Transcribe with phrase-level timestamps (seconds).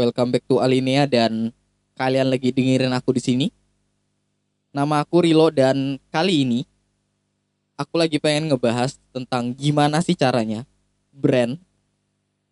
[0.00, 1.52] welcome back to Alinea dan
[1.92, 3.46] kalian lagi dengerin aku di sini.
[4.72, 6.60] Nama aku Rilo dan kali ini
[7.76, 10.64] aku lagi pengen ngebahas tentang gimana sih caranya
[11.12, 11.60] brand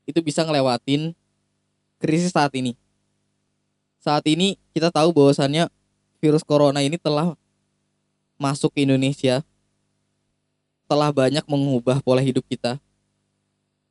[0.04, 1.16] itu bisa ngelewatin
[1.96, 2.76] krisis saat ini.
[3.96, 5.72] Saat ini kita tahu bahwasannya
[6.20, 7.32] virus corona ini telah
[8.36, 9.40] masuk ke Indonesia,
[10.84, 12.76] telah banyak mengubah pola hidup kita.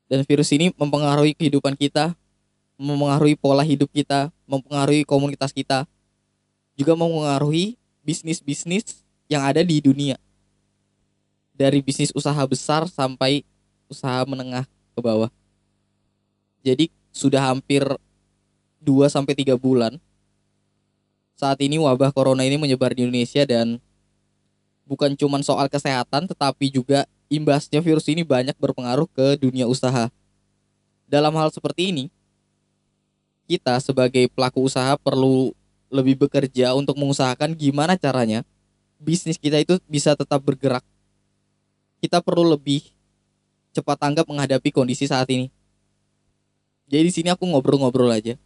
[0.06, 2.16] Dan virus ini mempengaruhi kehidupan kita,
[2.78, 5.90] mempengaruhi pola hidup kita, mempengaruhi komunitas kita,
[6.78, 10.16] juga mempengaruhi bisnis-bisnis yang ada di dunia.
[11.58, 13.42] Dari bisnis usaha besar sampai
[13.90, 15.34] usaha menengah ke bawah.
[16.62, 17.82] Jadi sudah hampir
[18.78, 19.98] 2 sampai 3 bulan
[21.38, 23.78] saat ini wabah corona ini menyebar di Indonesia dan
[24.90, 30.10] bukan cuma soal kesehatan tetapi juga imbasnya virus ini banyak berpengaruh ke dunia usaha.
[31.06, 32.10] Dalam hal seperti ini,
[33.48, 35.56] kita sebagai pelaku usaha perlu
[35.88, 38.44] lebih bekerja untuk mengusahakan gimana caranya
[39.00, 40.84] bisnis kita itu bisa tetap bergerak.
[42.04, 42.86] Kita perlu lebih
[43.74, 45.50] cepat tanggap menghadapi kondisi saat ini.
[46.90, 48.38] Jadi di sini aku ngobrol-ngobrol aja.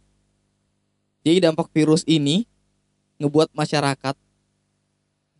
[1.22, 2.44] Jadi dampak virus ini
[3.20, 4.16] ngebuat masyarakat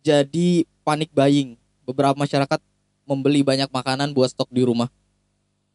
[0.03, 0.49] jadi
[0.83, 1.59] panik buying.
[1.83, 2.59] Beberapa masyarakat
[3.03, 4.87] membeli banyak makanan buat stok di rumah.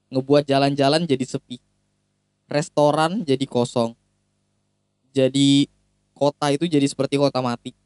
[0.08, 1.60] Ngebuat jalan-jalan jadi sepi.
[2.48, 3.92] Restoran jadi kosong.
[5.12, 5.68] Jadi
[6.16, 7.76] kota itu jadi seperti kota mati.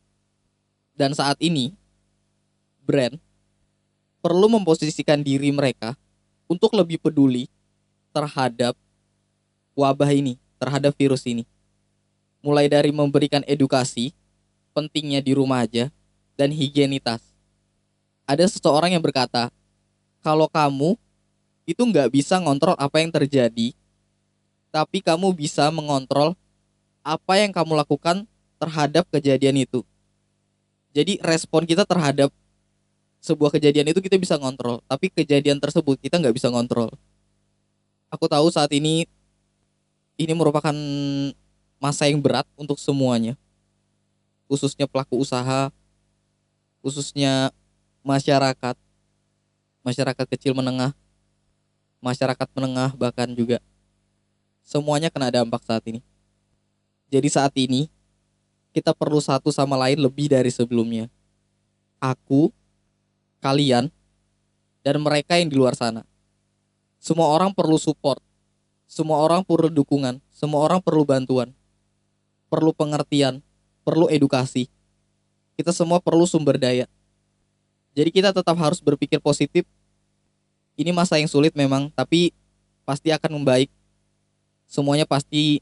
[0.94, 1.74] Dan saat ini
[2.86, 3.19] brand
[4.22, 5.98] perlu memposisikan diri mereka
[6.46, 7.50] untuk lebih peduli
[8.14, 8.78] terhadap
[9.74, 11.42] wabah ini, terhadap virus ini.
[12.38, 14.14] Mulai dari memberikan edukasi,
[14.70, 15.91] pentingnya di rumah aja,
[16.38, 17.22] dan higienitas.
[18.26, 19.50] Ada seseorang yang berkata,
[20.22, 20.94] kalau kamu
[21.66, 23.75] itu nggak bisa ngontrol apa yang terjadi,
[24.72, 26.33] tapi kamu bisa mengontrol
[27.05, 28.25] apa yang kamu lakukan
[28.56, 29.84] terhadap kejadian itu.
[30.97, 32.33] Jadi respon kita terhadap
[33.21, 36.88] sebuah kejadian itu kita bisa ngontrol, tapi kejadian tersebut kita nggak bisa ngontrol.
[38.09, 39.05] Aku tahu saat ini
[40.16, 40.75] ini merupakan
[41.77, 43.37] masa yang berat untuk semuanya.
[44.49, 45.72] Khususnya pelaku usaha,
[46.84, 47.53] khususnya
[48.05, 48.77] masyarakat,
[49.81, 50.93] masyarakat kecil menengah,
[52.05, 53.65] masyarakat menengah bahkan juga
[54.65, 56.00] semuanya kena dampak saat ini.
[57.12, 57.93] Jadi saat ini
[58.73, 61.12] kita perlu satu sama lain lebih dari sebelumnya.
[62.00, 62.50] Aku,
[63.39, 63.93] kalian,
[64.81, 66.03] dan mereka yang di luar sana.
[66.99, 68.19] Semua orang perlu support.
[68.89, 70.19] Semua orang perlu dukungan.
[70.33, 71.53] Semua orang perlu bantuan.
[72.49, 73.44] Perlu pengertian.
[73.83, 74.71] Perlu edukasi
[75.56, 76.89] kita semua perlu sumber daya.
[77.93, 79.69] Jadi kita tetap harus berpikir positif.
[80.75, 82.33] Ini masa yang sulit memang, tapi
[82.89, 83.69] pasti akan membaik.
[84.72, 85.60] Semuanya pasti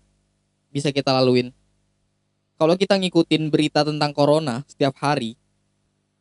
[0.70, 1.50] bisa kita laluin.
[2.54, 5.34] Kalau kita ngikutin berita tentang corona setiap hari,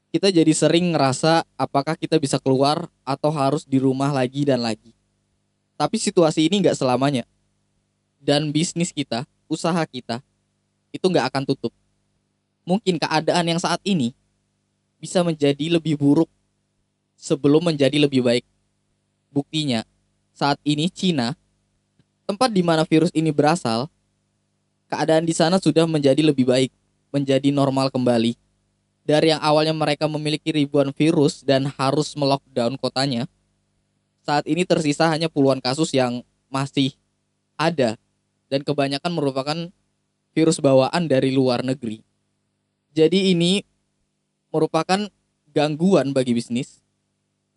[0.10, 4.98] kita jadi sering ngerasa apakah kita bisa keluar atau harus di rumah lagi dan lagi.
[5.78, 7.30] Tapi situasi ini nggak selamanya.
[8.18, 10.26] Dan bisnis kita, usaha kita,
[10.90, 11.70] itu nggak akan tutup
[12.70, 14.14] mungkin keadaan yang saat ini
[15.02, 16.30] bisa menjadi lebih buruk
[17.18, 18.46] sebelum menjadi lebih baik.
[19.34, 19.82] Buktinya,
[20.38, 21.34] saat ini Cina,
[22.30, 23.90] tempat di mana virus ini berasal,
[24.86, 26.70] keadaan di sana sudah menjadi lebih baik,
[27.10, 28.38] menjadi normal kembali.
[29.02, 33.26] Dari yang awalnya mereka memiliki ribuan virus dan harus melockdown kotanya,
[34.22, 36.22] saat ini tersisa hanya puluhan kasus yang
[36.54, 36.94] masih
[37.58, 37.98] ada
[38.54, 39.58] dan kebanyakan merupakan
[40.38, 42.06] virus bawaan dari luar negeri.
[42.94, 43.66] Jadi ini
[44.54, 45.10] merupakan
[45.50, 46.78] gangguan bagi bisnis.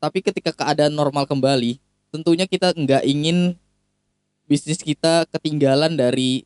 [0.01, 1.77] Tapi ketika keadaan normal kembali,
[2.09, 3.61] tentunya kita nggak ingin
[4.53, 6.45] bisnis kita ketinggalan dari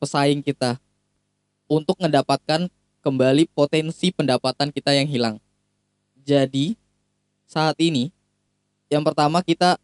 [0.00, 0.80] pesaing kita
[1.68, 2.72] untuk mendapatkan
[3.04, 5.36] kembali potensi pendapatan kita yang hilang.
[6.24, 6.80] Jadi
[7.44, 8.08] saat ini
[8.88, 9.76] yang pertama kita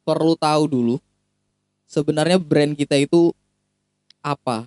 [0.00, 0.96] perlu tahu dulu
[1.84, 3.36] sebenarnya brand kita itu
[4.24, 4.64] apa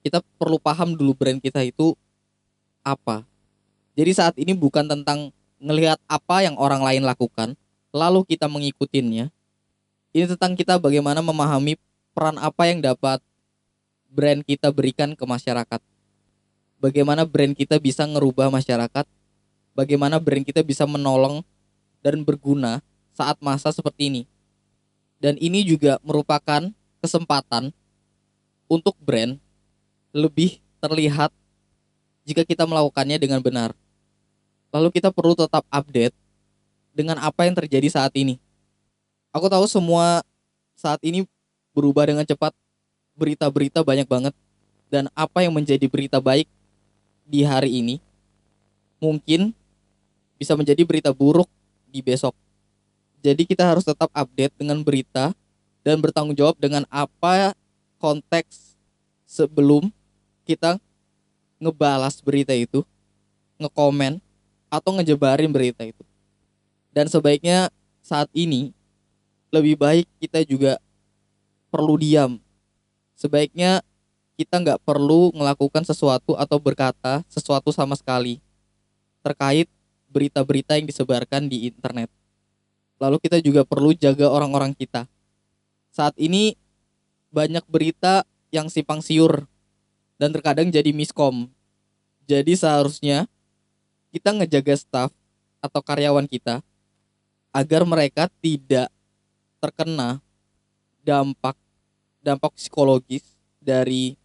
[0.00, 1.92] kita perlu paham dulu brand kita itu
[2.80, 3.20] apa.
[3.92, 5.28] Jadi saat ini bukan tentang
[5.60, 7.52] ngelihat apa yang orang lain lakukan,
[7.92, 9.28] lalu kita mengikutinya.
[10.12, 11.80] Ini tentang kita bagaimana memahami
[12.12, 13.24] peran apa yang dapat
[14.12, 15.80] brand kita berikan ke masyarakat.
[16.76, 19.08] Bagaimana brand kita bisa ngerubah masyarakat,
[19.72, 21.40] bagaimana brand kita bisa menolong
[22.04, 22.84] dan berguna
[23.16, 24.22] saat masa seperti ini.
[25.16, 26.68] Dan ini juga merupakan
[27.00, 27.72] kesempatan
[28.68, 29.40] untuk brand
[30.12, 31.32] lebih terlihat
[32.28, 33.72] jika kita melakukannya dengan benar.
[34.76, 36.12] Lalu kita perlu tetap update
[36.92, 38.36] dengan apa yang terjadi saat ini.
[39.32, 40.20] Aku tahu semua
[40.76, 41.24] saat ini
[41.72, 42.52] berubah dengan cepat
[43.16, 44.36] berita-berita banyak banget
[44.92, 46.44] dan apa yang menjadi berita baik
[47.24, 47.96] di hari ini
[49.00, 49.56] mungkin
[50.36, 51.48] bisa menjadi berita buruk
[51.88, 52.36] di besok.
[53.24, 55.32] Jadi kita harus tetap update dengan berita
[55.80, 57.56] dan bertanggung jawab dengan apa
[57.96, 58.76] konteks
[59.24, 59.88] sebelum
[60.44, 60.76] kita
[61.56, 62.84] ngebalas berita itu,
[63.56, 64.20] ngekomen
[64.68, 66.04] atau ngejebarin berita itu.
[66.92, 67.72] Dan sebaiknya
[68.04, 68.76] saat ini
[69.52, 70.80] lebih baik kita juga
[71.68, 72.40] perlu diam.
[73.14, 73.84] Sebaiknya
[74.40, 78.40] kita nggak perlu melakukan sesuatu atau berkata sesuatu sama sekali
[79.22, 79.68] terkait
[80.10, 82.08] berita-berita yang disebarkan di internet.
[82.98, 85.06] Lalu kita juga perlu jaga orang-orang kita.
[85.92, 86.56] Saat ini
[87.30, 89.44] banyak berita yang simpang siur
[90.16, 91.48] dan terkadang jadi miskom.
[92.24, 93.28] Jadi seharusnya
[94.12, 95.10] kita ngejaga staff
[95.60, 96.60] atau karyawan kita
[97.52, 98.88] agar mereka tidak
[99.62, 100.18] terkena
[101.06, 101.54] dampak
[102.18, 103.22] dampak psikologis
[103.62, 104.18] dari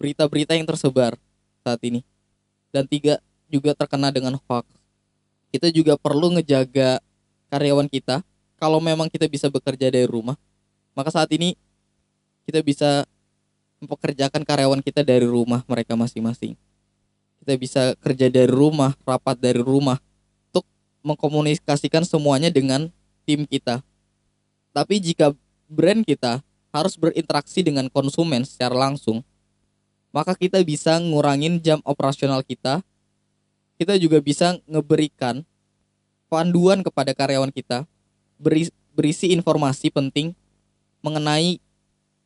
[0.00, 1.20] berita-berita yang tersebar
[1.60, 2.00] saat ini.
[2.72, 3.20] Dan tiga,
[3.52, 4.64] juga terkena dengan hoax.
[5.52, 7.04] Kita juga perlu ngejaga
[7.52, 8.24] karyawan kita.
[8.56, 10.40] Kalau memang kita bisa bekerja dari rumah,
[10.96, 11.52] maka saat ini
[12.48, 13.04] kita bisa
[13.82, 16.56] mempekerjakan karyawan kita dari rumah mereka masing-masing.
[17.42, 19.98] Kita bisa kerja dari rumah, rapat dari rumah,
[20.48, 20.64] untuk
[21.02, 22.88] mengkomunikasikan semuanya dengan
[23.26, 23.82] tim kita.
[24.72, 25.36] Tapi jika
[25.68, 26.40] brand kita
[26.72, 29.20] harus berinteraksi dengan konsumen secara langsung,
[30.12, 32.80] maka kita bisa ngurangin jam operasional kita.
[33.76, 35.44] Kita juga bisa ngeberikan
[36.32, 37.84] panduan kepada karyawan kita
[38.92, 40.32] berisi informasi penting
[41.04, 41.60] mengenai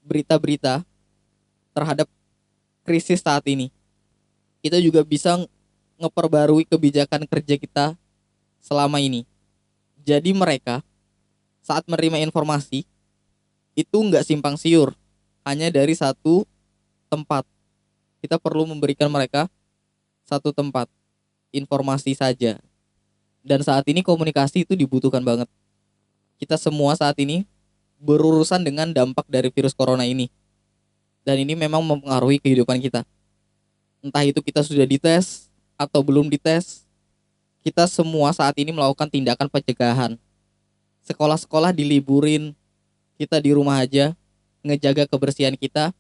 [0.06, 0.86] berita-berita
[1.74, 2.06] terhadap
[2.86, 3.74] krisis saat ini.
[4.62, 5.42] Kita juga bisa
[5.96, 7.86] ngeperbarui kebijakan kerja kita
[8.60, 9.24] selama ini.
[10.06, 10.84] Jadi mereka
[11.66, 12.86] saat menerima informasi
[13.74, 14.94] itu nggak simpang siur,
[15.42, 16.46] hanya dari satu
[17.10, 17.42] tempat
[18.22, 19.50] kita perlu memberikan mereka
[20.22, 20.86] satu tempat
[21.50, 22.62] informasi saja.
[23.42, 25.50] Dan saat ini komunikasi itu dibutuhkan banget.
[26.38, 27.46] Kita semua saat ini
[27.98, 30.30] berurusan dengan dampak dari virus corona ini.
[31.22, 33.02] Dan ini memang mempengaruhi kehidupan kita.
[34.02, 36.86] Entah itu kita sudah dites atau belum dites,
[37.62, 40.18] kita semua saat ini melakukan tindakan pencegahan.
[41.06, 42.52] Sekolah-sekolah diliburin,
[43.14, 44.18] kita di rumah aja,
[44.66, 45.94] ngejaga kebersihan kita,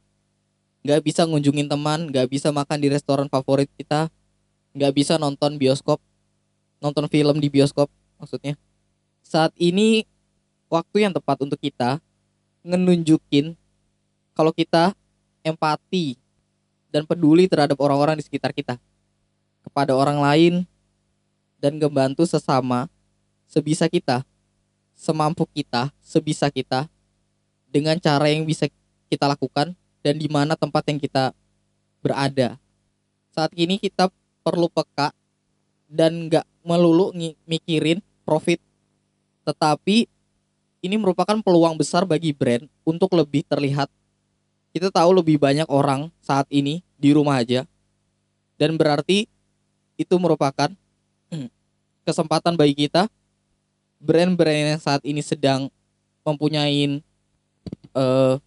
[0.86, 4.06] nggak bisa ngunjungin teman nggak bisa makan di restoran favorit kita
[4.70, 5.98] nggak bisa nonton bioskop
[6.78, 7.90] nonton film di bioskop
[8.22, 8.54] maksudnya.
[9.26, 10.06] Saat ini
[10.70, 11.98] waktu yang tepat untuk kita
[12.62, 13.58] ngenunjukin
[14.30, 14.94] kalau kita
[15.42, 16.14] empati
[16.94, 18.78] dan peduli terhadap orang-orang di sekitar kita.
[19.66, 20.54] Kepada orang lain
[21.58, 22.86] dan membantu sesama
[23.50, 24.22] sebisa kita
[24.96, 26.88] semampu kita sebisa kita
[27.68, 28.66] dengan cara yang bisa
[29.12, 31.36] kita lakukan dan di mana tempat yang kita
[32.00, 32.56] berada.
[33.36, 34.08] Saat ini kita
[34.40, 35.12] perlu peka
[35.86, 37.12] dan nggak melulu
[37.44, 38.58] mikirin profit,
[39.44, 40.08] tetapi
[40.80, 43.92] ini merupakan peluang besar bagi brand untuk lebih terlihat.
[44.72, 47.68] Kita tahu lebih banyak orang saat ini di rumah aja,
[48.56, 49.28] dan berarti
[49.96, 50.72] itu merupakan
[52.06, 53.08] kesempatan bagi kita
[54.06, 55.66] brand-brand yang saat ini sedang
[56.22, 57.02] mempunyai
[57.98, 58.38] uh,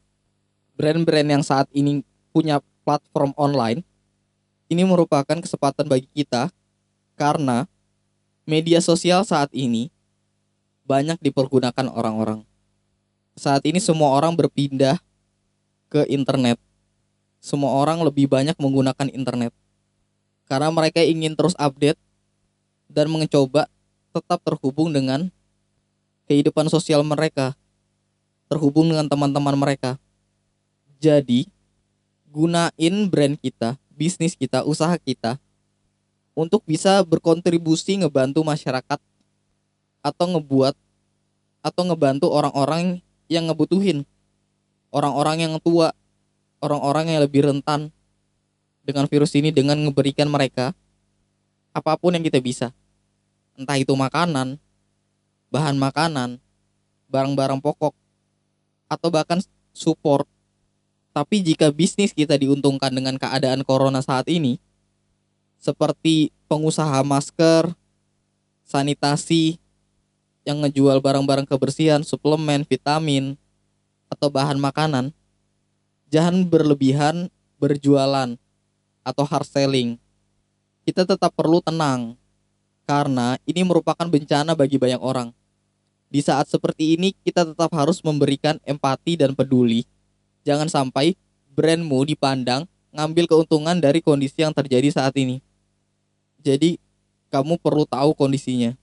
[0.79, 1.99] brand-brand yang saat ini
[2.31, 3.83] punya platform online
[4.69, 6.53] ini merupakan kesempatan bagi kita
[7.17, 7.65] karena
[8.45, 9.89] media sosial saat ini
[10.85, 12.45] banyak dipergunakan orang-orang.
[13.33, 15.01] Saat ini semua orang berpindah
[15.89, 16.61] ke internet.
[17.41, 19.53] Semua orang lebih banyak menggunakan internet.
[20.45, 21.97] Karena mereka ingin terus update
[22.89, 23.69] dan mencoba
[24.13, 25.29] tetap terhubung dengan
[26.29, 27.57] kehidupan sosial mereka,
[28.45, 29.97] terhubung dengan teman-teman mereka.
[31.01, 31.49] Jadi,
[32.29, 35.41] gunain brand kita, bisnis kita, usaha kita
[36.37, 39.01] untuk bisa berkontribusi ngebantu masyarakat
[40.05, 40.77] atau ngebuat
[41.65, 44.05] atau ngebantu orang-orang yang ngebutuhin.
[44.93, 45.91] Orang-orang yang tua,
[46.61, 47.89] orang-orang yang lebih rentan
[48.85, 50.73] dengan virus ini dengan ngeberikan mereka
[51.73, 52.73] apa pun yang kita bisa.
[53.53, 54.57] Entah itu makanan,
[55.49, 56.41] bahan makanan,
[57.09, 57.93] barang-barang pokok,
[58.89, 59.41] atau bahkan
[59.73, 60.25] support
[61.09, 64.61] tapi jika bisnis kita diuntungkan dengan keadaan corona saat ini,
[65.57, 67.73] seperti pengusaha masker,
[68.63, 69.57] sanitasi,
[70.47, 73.35] yang ngejual barang-barang kebersihan, suplemen, vitamin,
[74.07, 75.11] atau bahan makanan,
[76.07, 77.27] jangan berlebihan
[77.59, 78.37] berjualan
[79.03, 79.99] atau hard selling.
[80.85, 82.15] Kita tetap perlu tenang,
[82.85, 85.35] karena ini merupakan bencana bagi banyak orang.
[86.09, 89.85] Di saat seperti ini, kita tetap harus memberikan empati dan peduli
[90.47, 91.15] Jangan sampai
[91.53, 95.43] brandmu dipandang ngambil keuntungan dari kondisi yang terjadi saat ini.
[96.39, 96.79] Jadi
[97.29, 98.73] kamu perlu tahu kondisinya.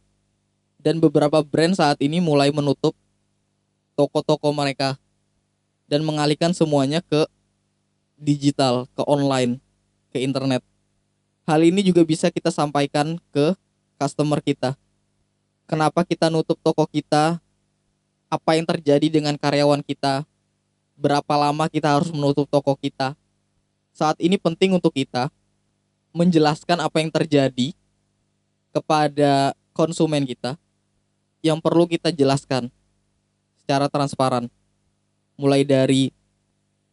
[0.78, 2.95] Dan beberapa brand saat ini mulai menutup
[3.99, 4.95] toko-toko mereka
[5.90, 7.26] dan mengalihkan semuanya ke
[8.14, 9.59] digital, ke online,
[10.14, 10.62] ke internet.
[11.42, 13.59] Hal ini juga bisa kita sampaikan ke
[13.99, 14.78] customer kita.
[15.66, 17.42] Kenapa kita nutup toko kita?
[18.30, 20.23] Apa yang terjadi dengan karyawan kita?
[20.94, 23.18] Berapa lama kita harus menutup toko kita?
[23.90, 25.26] Saat ini penting untuk kita
[26.14, 27.75] menjelaskan apa yang terjadi
[28.70, 30.54] kepada konsumen kita
[31.42, 32.70] yang perlu kita jelaskan
[33.58, 34.46] secara transparan.
[35.35, 36.14] Mulai dari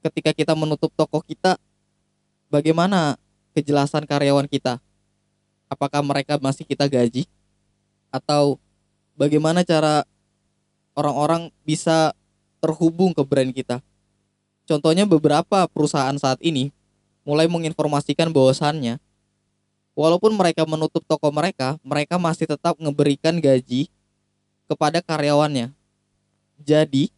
[0.02, 1.62] ketika kita menutup toko kita,
[2.50, 3.22] bagaimana
[3.54, 4.82] kejelasan karyawan kita.
[5.70, 7.30] Apakah mereka masih kita gaji?
[8.14, 8.62] Atau
[9.18, 10.06] bagaimana cara
[10.94, 12.14] orang-orang bisa
[12.62, 13.82] terhubung ke brand kita?
[14.70, 16.70] Contohnya beberapa perusahaan saat ini
[17.26, 19.02] mulai menginformasikan bahwasannya
[19.98, 23.90] walaupun mereka menutup toko mereka, mereka masih tetap memberikan gaji
[24.70, 25.74] kepada karyawannya.
[26.62, 27.10] Jadi,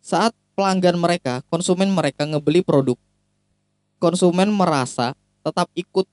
[0.00, 2.96] saat pelanggan mereka, konsumen mereka ngebeli produk,
[4.00, 5.14] konsumen merasa
[5.44, 6.06] tetap ikut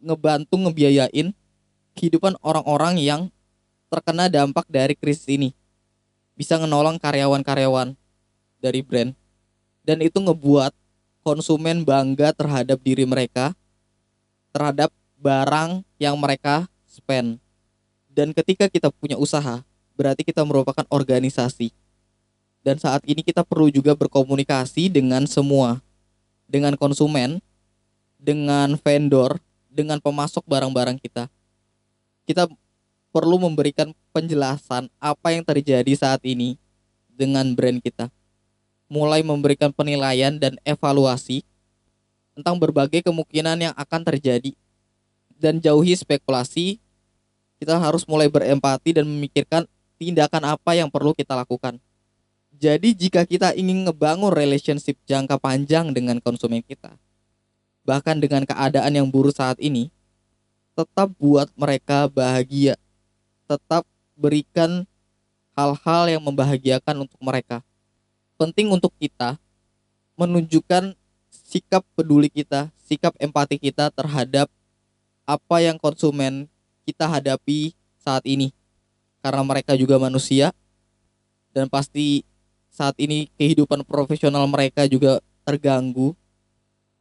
[0.00, 1.32] ngebantu ngebiayain
[1.96, 3.20] kehidupan orang-orang yang
[3.94, 5.54] terkena dampak dari krisis ini.
[6.34, 7.94] Bisa menolong karyawan-karyawan
[8.58, 9.14] dari brand.
[9.86, 10.74] Dan itu ngebuat
[11.22, 13.54] konsumen bangga terhadap diri mereka,
[14.50, 14.90] terhadap
[15.22, 17.38] barang yang mereka spend.
[18.10, 19.62] Dan ketika kita punya usaha,
[19.94, 21.70] berarti kita merupakan organisasi.
[22.66, 25.78] Dan saat ini kita perlu juga berkomunikasi dengan semua.
[26.50, 27.38] Dengan konsumen,
[28.18, 31.28] dengan vendor, dengan pemasok barang-barang kita.
[32.24, 32.48] Kita
[33.14, 36.58] perlu memberikan penjelasan apa yang terjadi saat ini
[37.14, 38.10] dengan brand kita.
[38.90, 41.46] Mulai memberikan penilaian dan evaluasi
[42.34, 44.50] tentang berbagai kemungkinan yang akan terjadi
[45.38, 46.82] dan jauhi spekulasi.
[47.62, 51.78] Kita harus mulai berempati dan memikirkan tindakan apa yang perlu kita lakukan.
[52.50, 56.98] Jadi jika kita ingin ngebangun relationship jangka panjang dengan konsumen kita,
[57.86, 59.88] bahkan dengan keadaan yang buruk saat ini,
[60.74, 62.74] tetap buat mereka bahagia.
[63.44, 63.84] Tetap
[64.14, 64.86] berikan
[65.54, 67.62] hal-hal yang membahagiakan untuk mereka.
[68.34, 69.38] Penting untuk kita
[70.18, 70.94] menunjukkan
[71.30, 74.50] sikap peduli kita, sikap empati kita terhadap
[75.24, 76.50] apa yang konsumen
[76.84, 78.50] kita hadapi saat ini.
[79.24, 80.52] Karena mereka juga manusia
[81.54, 82.26] dan pasti
[82.68, 86.12] saat ini kehidupan profesional mereka juga terganggu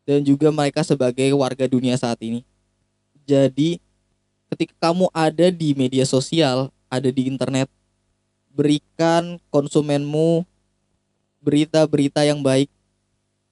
[0.05, 2.45] dan juga mereka sebagai warga dunia saat ini.
[3.23, 3.79] Jadi,
[4.53, 7.65] ketika kamu ada di media sosial, ada di internet,
[8.53, 10.45] berikan konsumenmu
[11.41, 12.69] berita-berita yang baik,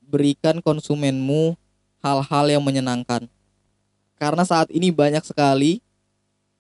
[0.05, 1.57] berikan konsumenmu
[2.05, 3.25] hal-hal yang menyenangkan.
[4.21, 5.81] Karena saat ini banyak sekali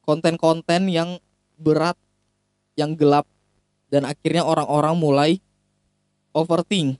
[0.01, 1.21] konten-konten yang
[1.61, 1.95] berat,
[2.73, 3.29] yang gelap,
[3.93, 5.31] dan akhirnya orang-orang mulai
[6.33, 6.97] overthink,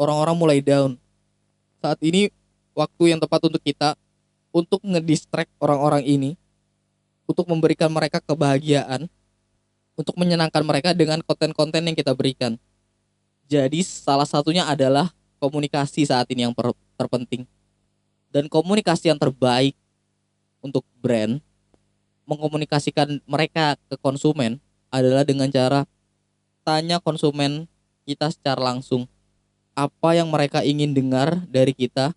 [0.00, 0.96] orang-orang mulai down.
[1.84, 2.32] Saat ini
[2.72, 3.92] waktu yang tepat untuk kita
[4.48, 6.40] untuk ngedistract orang-orang ini
[7.24, 9.08] untuk memberikan mereka kebahagiaan
[9.94, 12.58] untuk menyenangkan mereka dengan konten-konten yang kita berikan.
[13.46, 16.54] Jadi salah satunya adalah komunikasi saat ini yang
[16.98, 17.46] terpenting.
[18.34, 19.78] Dan komunikasi yang terbaik
[20.58, 21.38] untuk brand
[22.24, 25.84] mengkomunikasikan mereka ke konsumen adalah dengan cara
[26.64, 27.68] tanya konsumen
[28.08, 29.04] kita secara langsung
[29.76, 32.14] apa yang mereka ingin dengar dari kita,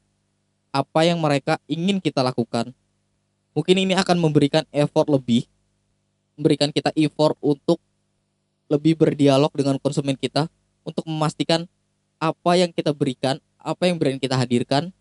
[0.72, 2.72] apa yang mereka ingin kita lakukan.
[3.58, 5.50] Mungkin ini akan memberikan effort lebih,
[6.38, 7.82] memberikan kita effort untuk
[8.70, 10.46] lebih berdialog dengan konsumen kita
[10.86, 11.66] untuk memastikan
[12.22, 14.94] apa yang kita berikan, apa yang brand kita hadirkan,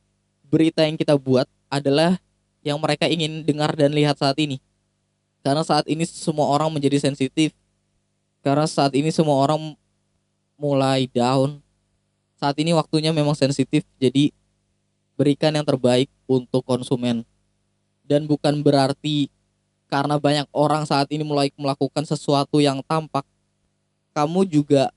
[0.48, 2.16] berita yang kita buat adalah
[2.64, 4.56] yang mereka ingin dengar dan lihat saat ini.
[5.44, 7.52] Karena saat ini semua orang menjadi sensitif.
[8.40, 9.76] Karena saat ini semua orang
[10.56, 11.60] mulai down,
[12.40, 14.32] saat ini waktunya memang sensitif jadi
[15.12, 17.28] berikan yang terbaik untuk konsumen
[18.06, 19.28] dan bukan berarti
[19.90, 23.26] karena banyak orang saat ini mulai melakukan sesuatu yang tampak
[24.16, 24.88] kamu juga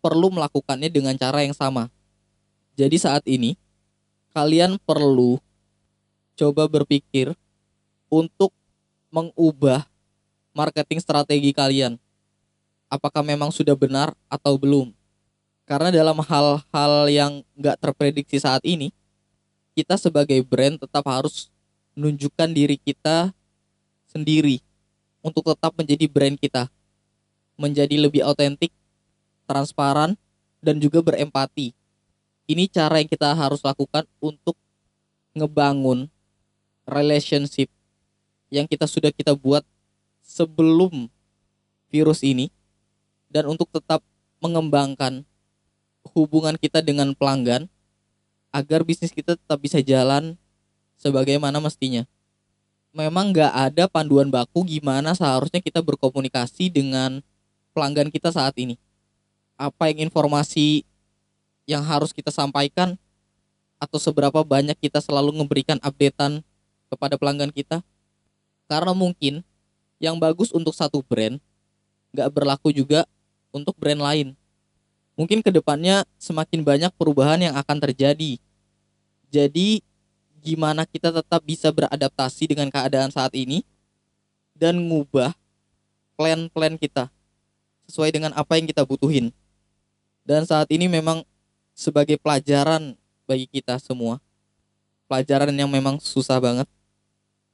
[0.00, 1.92] perlu melakukannya dengan cara yang sama.
[2.78, 3.58] Jadi saat ini
[4.32, 5.36] kalian perlu
[6.38, 7.34] coba berpikir
[8.08, 8.54] untuk
[9.12, 9.84] mengubah
[10.56, 12.00] marketing strategi kalian.
[12.88, 14.96] Apakah memang sudah benar atau belum?
[15.68, 18.88] Karena dalam hal-hal yang nggak terprediksi saat ini,
[19.76, 21.52] kita sebagai brand tetap harus
[21.98, 23.34] menunjukkan diri kita
[24.06, 24.62] sendiri
[25.18, 26.70] untuk tetap menjadi brand kita.
[27.58, 28.70] Menjadi lebih autentik,
[29.50, 30.14] transparan,
[30.62, 31.74] dan juga berempati.
[32.48, 34.56] ini cara yang kita harus lakukan untuk
[35.36, 36.08] ngebangun
[36.88, 37.68] relationship
[38.48, 39.60] yang kita sudah kita buat
[40.24, 41.12] sebelum
[41.92, 42.48] virus ini
[43.28, 44.00] dan untuk tetap
[44.40, 45.28] mengembangkan
[46.16, 47.68] hubungan kita dengan pelanggan
[48.48, 50.40] agar bisnis kita tetap bisa jalan
[50.98, 52.04] sebagaimana mestinya.
[52.90, 57.22] Memang nggak ada panduan baku gimana seharusnya kita berkomunikasi dengan
[57.70, 58.74] pelanggan kita saat ini.
[59.54, 60.82] Apa yang informasi
[61.68, 62.98] yang harus kita sampaikan
[63.78, 66.42] atau seberapa banyak kita selalu memberikan updatean
[66.90, 67.80] kepada pelanggan kita.
[68.66, 69.46] Karena mungkin
[70.02, 71.38] yang bagus untuk satu brand
[72.10, 73.06] nggak berlaku juga
[73.54, 74.28] untuk brand lain.
[75.14, 78.38] Mungkin ke depannya semakin banyak perubahan yang akan terjadi.
[79.28, 79.82] Jadi
[80.40, 83.66] gimana kita tetap bisa beradaptasi dengan keadaan saat ini
[84.54, 85.34] dan ngubah
[86.18, 87.10] plan-plan kita
[87.86, 89.30] sesuai dengan apa yang kita butuhin.
[90.26, 91.24] Dan saat ini memang
[91.72, 94.20] sebagai pelajaran bagi kita semua.
[95.08, 96.68] Pelajaran yang memang susah banget.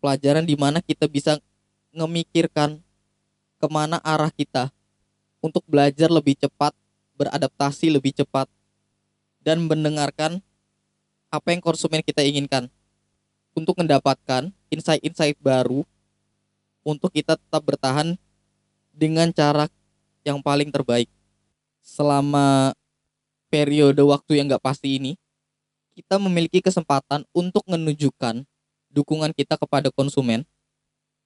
[0.03, 1.39] Pelajaran di mana kita bisa
[1.95, 2.83] memikirkan
[3.63, 4.75] ke mana arah kita
[5.39, 6.75] untuk belajar lebih cepat,
[7.15, 8.51] beradaptasi lebih cepat,
[9.45, 10.43] dan mendengarkan
[11.35, 12.71] apa yang konsumen kita inginkan
[13.55, 15.83] untuk mendapatkan insight-insight baru
[16.87, 18.19] untuk kita tetap bertahan
[18.95, 19.67] dengan cara
[20.23, 21.11] yang paling terbaik.
[21.83, 22.73] Selama
[23.51, 25.13] periode waktu yang gak pasti ini,
[25.95, 28.43] kita memiliki kesempatan untuk menunjukkan
[28.91, 30.43] dukungan kita kepada konsumen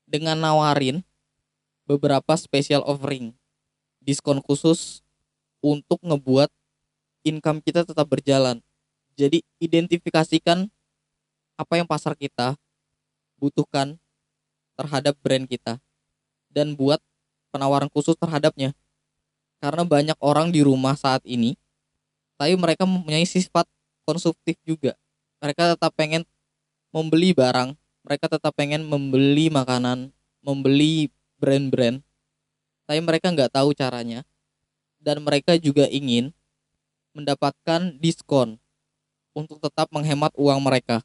[0.08, 1.04] dengan nawarin
[1.88, 3.32] beberapa special offering,
[4.04, 5.00] diskon khusus
[5.64, 6.52] untuk ngebuat
[7.24, 8.60] income kita tetap berjalan.
[9.18, 10.70] Jadi identifikasikan
[11.58, 12.54] apa yang pasar kita
[13.42, 13.98] butuhkan
[14.78, 15.82] terhadap brand kita
[16.54, 17.02] dan buat
[17.50, 18.70] penawaran khusus terhadapnya.
[19.58, 21.58] Karena banyak orang di rumah saat ini,
[22.38, 23.66] tapi mereka mempunyai sifat
[24.06, 24.94] konsumtif juga.
[25.42, 26.22] Mereka tetap pengen
[26.94, 27.74] membeli barang,
[28.06, 30.14] mereka tetap pengen membeli makanan,
[30.46, 31.10] membeli
[31.42, 31.98] brand-brand,
[32.86, 34.22] tapi mereka nggak tahu caranya.
[35.02, 36.30] Dan mereka juga ingin
[37.18, 38.62] mendapatkan diskon
[39.38, 40.98] untuk tetap menghemat uang mereka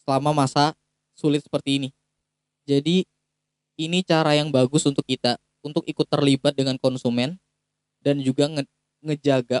[0.00, 0.72] selama masa
[1.12, 1.90] sulit seperti ini.
[2.64, 3.04] Jadi
[3.76, 7.36] ini cara yang bagus untuk kita untuk ikut terlibat dengan konsumen
[8.00, 8.64] dan juga nge
[9.04, 9.60] ngejaga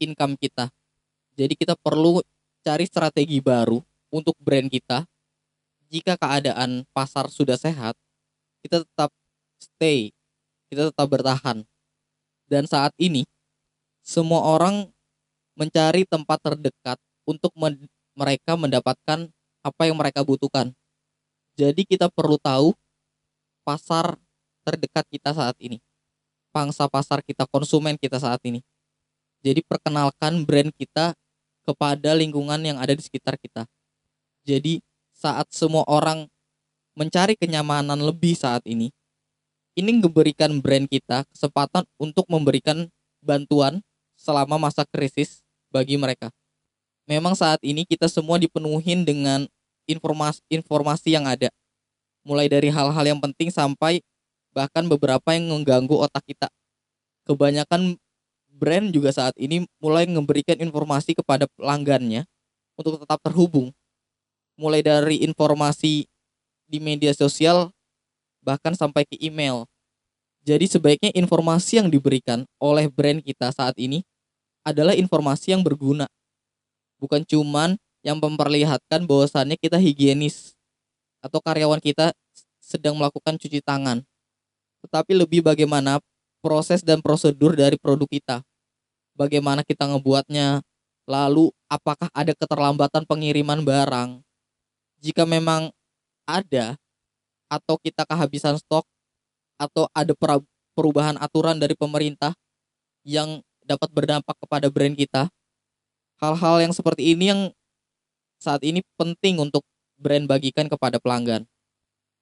[0.00, 0.72] income kita.
[1.36, 2.24] Jadi kita perlu
[2.64, 5.04] cari strategi baru untuk brand kita.
[5.88, 7.96] Jika keadaan pasar sudah sehat,
[8.60, 9.08] kita tetap
[9.56, 10.12] stay,
[10.68, 11.64] kita tetap bertahan.
[12.44, 13.24] Dan saat ini
[14.04, 14.88] semua orang
[15.56, 17.52] mencari tempat terdekat untuk
[18.16, 19.28] mereka mendapatkan
[19.60, 20.72] apa yang mereka butuhkan.
[21.60, 22.72] Jadi kita perlu tahu
[23.68, 24.16] pasar
[24.64, 25.76] terdekat kita saat ini.
[26.48, 28.64] Pangsa pasar kita, konsumen kita saat ini.
[29.44, 31.12] Jadi perkenalkan brand kita
[31.68, 33.68] kepada lingkungan yang ada di sekitar kita.
[34.48, 34.80] Jadi
[35.12, 36.24] saat semua orang
[36.96, 38.88] mencari kenyamanan lebih saat ini,
[39.76, 42.88] ini memberikan brand kita kesempatan untuk memberikan
[43.20, 43.84] bantuan
[44.16, 46.32] selama masa krisis bagi mereka
[47.08, 49.48] memang saat ini kita semua dipenuhin dengan
[49.88, 51.48] informasi informasi yang ada.
[52.20, 54.04] Mulai dari hal-hal yang penting sampai
[54.52, 56.52] bahkan beberapa yang mengganggu otak kita.
[57.24, 57.96] Kebanyakan
[58.52, 62.28] brand juga saat ini mulai memberikan informasi kepada pelanggannya
[62.76, 63.72] untuk tetap terhubung.
[64.60, 66.04] Mulai dari informasi
[66.68, 67.72] di media sosial
[68.44, 69.64] bahkan sampai ke email.
[70.44, 74.04] Jadi sebaiknya informasi yang diberikan oleh brand kita saat ini
[74.64, 76.08] adalah informasi yang berguna
[76.98, 80.54] bukan cuman yang memperlihatkan bahwasannya kita higienis
[81.18, 82.14] atau karyawan kita
[82.62, 84.04] sedang melakukan cuci tangan.
[84.84, 85.98] Tetapi lebih bagaimana
[86.38, 88.36] proses dan prosedur dari produk kita.
[89.18, 90.62] Bagaimana kita ngebuatnya,
[91.08, 94.22] lalu apakah ada keterlambatan pengiriman barang.
[95.02, 95.74] Jika memang
[96.22, 96.78] ada
[97.50, 98.86] atau kita kehabisan stok
[99.58, 100.14] atau ada
[100.76, 102.36] perubahan aturan dari pemerintah
[103.02, 105.26] yang dapat berdampak kepada brand kita,
[106.18, 107.40] hal-hal yang seperti ini yang
[108.38, 109.62] saat ini penting untuk
[109.98, 111.46] brand bagikan kepada pelanggan.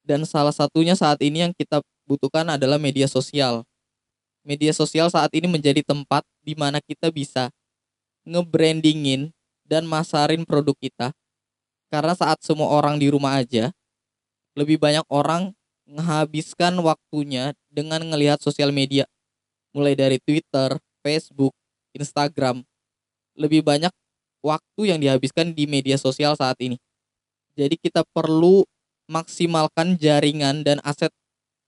[0.01, 3.67] Dan salah satunya saat ini yang kita butuhkan adalah media sosial.
[4.47, 7.51] Media sosial saat ini menjadi tempat di mana kita bisa
[8.23, 9.35] ngebrandingin
[9.67, 11.11] dan masarin produk kita.
[11.91, 13.75] Karena saat semua orang di rumah aja,
[14.55, 15.51] lebih banyak orang
[15.87, 19.07] menghabiskan waktunya dengan ngelihat sosial media.
[19.75, 21.55] Mulai dari Twitter, Facebook,
[21.95, 22.63] Instagram,
[23.37, 23.93] lebih banyak
[24.41, 26.81] waktu yang dihabiskan di media sosial saat ini.
[27.53, 28.65] Jadi kita perlu
[29.07, 31.09] maksimalkan jaringan dan aset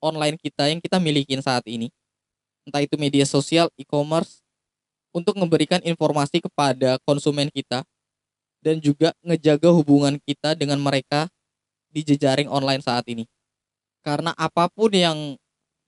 [0.03, 1.88] online kita yang kita milikin saat ini.
[2.67, 4.43] Entah itu media sosial, e-commerce,
[5.10, 7.82] untuk memberikan informasi kepada konsumen kita
[8.62, 11.32] dan juga ngejaga hubungan kita dengan mereka
[11.89, 13.25] di jejaring online saat ini.
[14.05, 15.17] Karena apa pun yang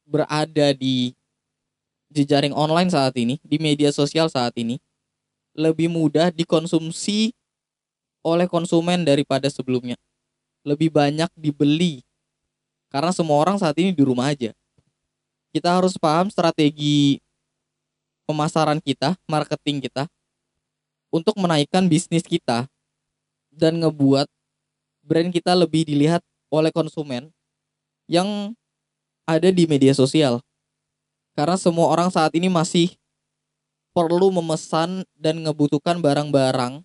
[0.08, 1.14] berada di
[2.12, 4.82] jejaring online saat ini, di media sosial saat ini,
[5.52, 7.36] lebih mudah dikonsumsi
[8.22, 9.98] oleh konsumen daripada sebelumnya.
[10.62, 12.06] Lebih banyak dibeli.
[12.92, 14.54] Karena semua orang saat ini di rumah aja.
[15.52, 17.20] Kita harus paham strategi
[18.24, 20.08] pemasaran kita, marketing kita,
[21.12, 22.72] untuk menaikkan bisnis kita
[23.52, 24.32] dan ngebuat
[25.04, 27.28] brand kita lebih dilihat oleh konsumen
[28.08, 28.56] yang
[29.28, 30.40] ada di media sosial.
[31.36, 32.96] Karena semua orang saat ini masih
[33.92, 36.84] perlu memesan dan ngebutuhkan barang-barang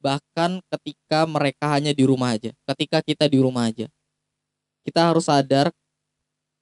[0.00, 3.86] bahkan ketika mereka hanya di rumah aja, ketika kita di rumah aja.
[4.80, 5.68] Kita harus sadar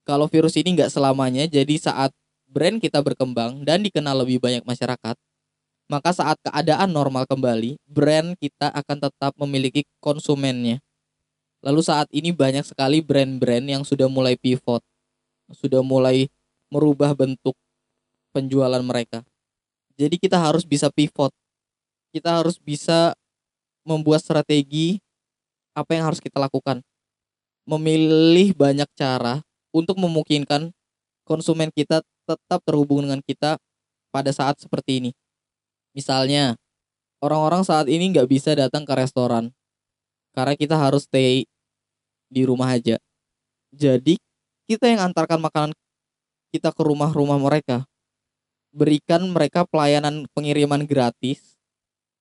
[0.03, 2.11] kalau virus ini nggak selamanya, jadi saat
[2.49, 5.15] brand kita berkembang dan dikenal lebih banyak masyarakat,
[5.87, 10.81] maka saat keadaan normal kembali, brand kita akan tetap memiliki konsumennya.
[11.61, 14.81] Lalu saat ini banyak sekali brand-brand yang sudah mulai pivot,
[15.53, 16.33] sudah mulai
[16.73, 17.53] merubah bentuk
[18.33, 19.28] penjualan mereka.
[19.99, 21.35] Jadi kita harus bisa pivot.
[22.15, 23.13] Kita harus bisa
[23.83, 25.03] membuat strategi
[25.75, 26.81] apa yang harus kita lakukan.
[27.69, 29.43] Memilih banyak cara
[29.75, 30.73] untuk memungkinkan
[31.27, 33.61] konsumen kita tetap terhubung dengan kita
[34.09, 35.11] pada saat seperti ini.
[35.93, 36.57] Misalnya,
[37.21, 39.53] orang-orang saat ini nggak bisa datang ke restoran
[40.33, 41.45] karena kita harus stay
[42.31, 42.97] di rumah aja.
[43.75, 44.17] Jadi
[44.69, 45.73] kita yang antarkan makanan
[46.53, 47.85] kita ke rumah-rumah mereka.
[48.79, 51.59] Berikan mereka pelayanan pengiriman gratis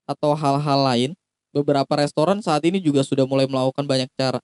[0.09, 1.11] atau hal-hal lain.
[1.53, 4.41] Beberapa restoran saat ini juga sudah mulai melakukan banyak cara.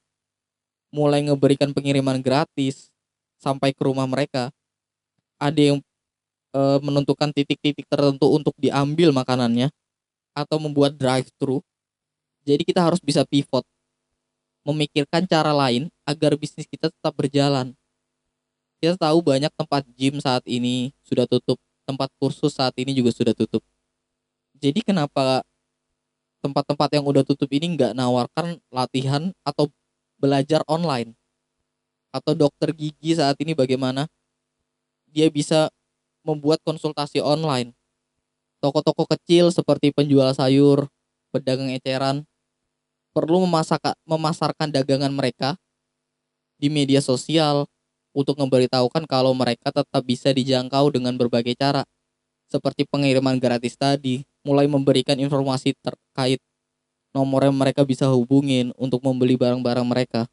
[0.93, 2.93] Mulai ngeberikan pengiriman gratis
[3.41, 4.54] sampai ke rumah mereka.
[5.41, 5.78] Ada yang
[6.54, 9.73] e, menentukan titik-titik tertentu untuk diambil makanannya
[10.38, 11.65] atau membuat drive thru
[12.43, 13.63] jadi kita harus bisa pivot,
[14.67, 17.71] memikirkan cara lain agar bisnis kita tetap berjalan.
[18.84, 23.36] Kita tahu banyak tempat gym saat ini sudah tutup, tempat kursus saat ini juga sudah
[23.36, 23.63] tutup.
[24.58, 25.43] Jadi kenapa
[26.43, 29.72] tempat-tempat yang udah tutup ini nggak nawarkan latihan atau
[30.19, 31.15] belajar online?
[32.13, 34.08] Atau dokter gigi saat ini bagaimana?
[35.10, 35.69] Dia bisa
[36.24, 37.76] membuat konsultasi online.
[38.63, 40.88] Toko-toko kecil seperti penjual sayur,
[41.36, 42.24] pedagang eceran,
[43.12, 43.43] perlu
[44.08, 45.60] memasarkan dagangan mereka
[46.56, 47.67] di media sosial
[48.13, 51.84] untuk memberitahukan kalau mereka tetap bisa dijangkau dengan berbagai cara
[52.47, 56.38] seperti pengiriman gratis tadi, mulai memberikan informasi terkait
[57.10, 60.30] nomor yang mereka bisa hubungin untuk membeli barang-barang mereka.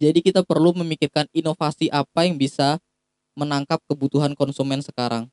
[0.00, 2.82] Jadi kita perlu memikirkan inovasi apa yang bisa
[3.38, 5.30] menangkap kebutuhan konsumen sekarang.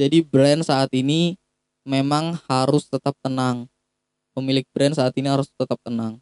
[0.00, 1.36] Jadi brand saat ini
[1.84, 3.68] memang harus tetap tenang
[4.32, 6.18] pemilik brand saat ini harus tetap tenang.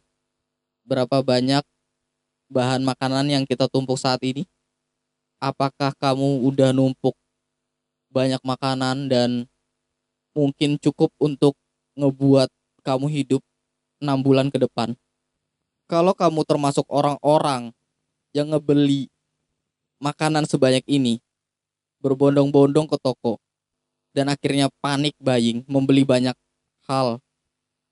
[0.83, 1.63] Berapa banyak
[2.51, 4.43] bahan makanan yang kita tumpuk saat ini?
[5.39, 7.15] Apakah kamu udah numpuk
[8.11, 9.29] banyak makanan dan
[10.35, 11.55] mungkin cukup untuk
[11.95, 12.51] ngebuat
[12.83, 13.41] kamu hidup
[14.03, 14.93] enam bulan ke depan?
[15.87, 17.71] Kalau kamu termasuk orang-orang
[18.35, 19.07] yang ngebeli
[20.03, 21.19] makanan sebanyak ini,
[22.03, 23.39] berbondong-bondong ke toko,
[24.11, 26.35] dan akhirnya panik buying, membeli banyak
[26.87, 27.19] hal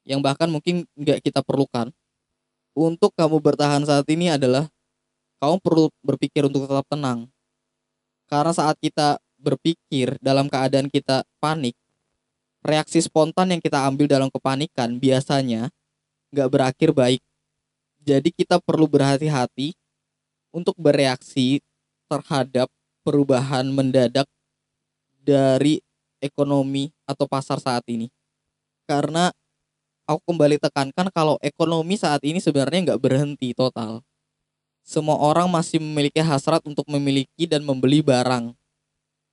[0.07, 1.93] yang bahkan mungkin nggak kita perlukan
[2.79, 4.71] untuk kamu bertahan saat ini adalah
[5.43, 7.27] kamu perlu berpikir untuk tetap tenang.
[8.31, 11.75] Karena saat kita berpikir dalam keadaan kita panik
[12.63, 15.71] reaksi spontan yang kita ambil dalam kepanikan biasanya
[16.31, 17.21] nggak berakhir baik.
[17.99, 19.75] Jadi kita perlu berhati-hati
[20.55, 21.59] untuk bereaksi
[22.07, 22.71] terhadap
[23.03, 24.27] perubahan mendadak
[25.19, 25.83] dari
[26.23, 28.07] ekonomi atau pasar saat ini.
[28.87, 29.31] Karena
[30.09, 34.01] aku kembali tekankan kalau ekonomi saat ini sebenarnya nggak berhenti total.
[34.81, 38.57] Semua orang masih memiliki hasrat untuk memiliki dan membeli barang.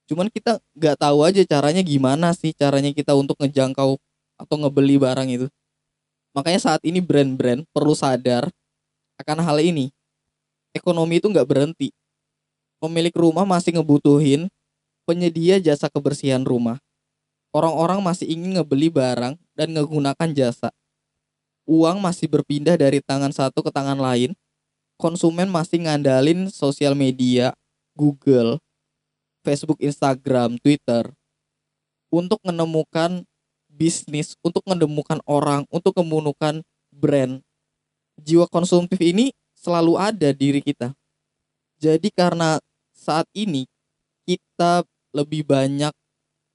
[0.04, 3.96] Cuman kita nggak tahu aja caranya gimana sih caranya kita untuk ngejangkau
[4.36, 5.48] atau ngebeli barang itu.
[6.36, 8.52] Makanya saat ini brand-brand perlu sadar
[9.16, 9.88] akan hal ini.
[10.76, 11.88] Ekonomi itu nggak berhenti.
[12.76, 14.52] Pemilik rumah masih ngebutuhin
[15.08, 16.76] penyedia jasa kebersihan rumah
[17.56, 20.68] orang-orang masih ingin ngebeli barang dan menggunakan jasa.
[21.66, 24.36] Uang masih berpindah dari tangan satu ke tangan lain.
[25.00, 27.52] Konsumen masih ngandalin sosial media,
[27.96, 28.62] Google,
[29.42, 31.10] Facebook, Instagram, Twitter
[32.12, 33.26] untuk menemukan
[33.66, 37.44] bisnis, untuk menemukan orang, untuk menemukan brand.
[38.16, 40.96] Jiwa konsumtif ini selalu ada diri kita.
[41.76, 42.56] Jadi karena
[42.96, 43.68] saat ini
[44.24, 44.80] kita
[45.12, 45.92] lebih banyak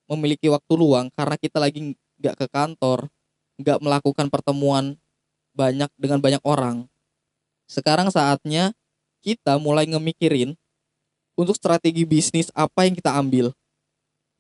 [0.09, 3.10] memiliki waktu luang karena kita lagi nggak ke kantor,
[3.57, 4.95] nggak melakukan pertemuan
[5.57, 6.86] banyak dengan banyak orang.
[7.65, 8.77] Sekarang saatnya
[9.25, 10.53] kita mulai ngemikirin
[11.34, 13.55] untuk strategi bisnis apa yang kita ambil.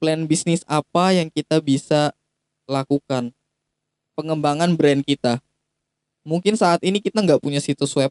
[0.01, 2.13] Plan bisnis apa yang kita bisa
[2.65, 3.33] lakukan.
[4.17, 5.39] Pengembangan brand kita.
[6.25, 8.09] Mungkin saat ini kita nggak punya situs web.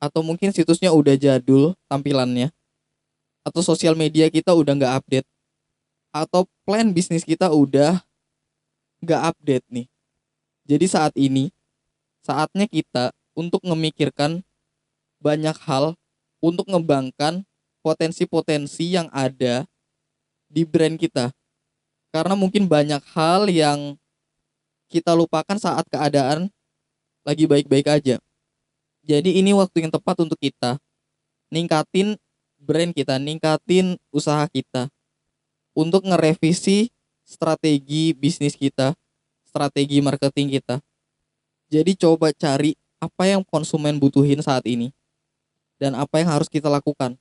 [0.00, 2.52] Atau mungkin situsnya udah jadul tampilannya.
[3.44, 5.28] Atau sosial media kita udah nggak update.
[6.12, 8.00] Atau plan bisnis kita udah
[9.04, 9.86] nggak update nih.
[10.64, 11.52] Jadi saat ini,
[12.24, 14.40] saatnya kita untuk memikirkan
[15.20, 15.96] banyak hal
[16.40, 17.44] untuk mengembangkan
[17.84, 19.68] potensi-potensi yang ada
[20.48, 21.32] di brand kita.
[22.14, 24.00] Karena mungkin banyak hal yang
[24.88, 26.48] kita lupakan saat keadaan
[27.26, 28.16] lagi baik-baik aja.
[29.04, 30.80] Jadi ini waktu yang tepat untuk kita
[31.52, 32.16] ningkatin
[32.56, 34.88] brand kita, ningkatin usaha kita
[35.74, 36.93] untuk ngerevisi
[37.24, 38.92] strategi bisnis kita,
[39.48, 40.78] strategi marketing kita.
[41.72, 44.92] Jadi coba cari apa yang konsumen butuhin saat ini
[45.80, 47.16] dan apa yang harus kita lakukan.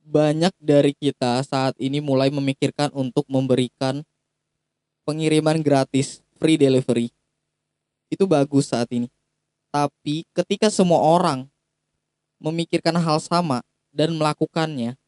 [0.00, 4.02] Banyak dari kita saat ini mulai memikirkan untuk memberikan
[5.04, 7.12] pengiriman gratis, free delivery.
[8.10, 9.06] Itu bagus saat ini.
[9.70, 11.46] Tapi ketika semua orang
[12.42, 13.62] memikirkan hal sama
[13.94, 14.98] dan melakukannya,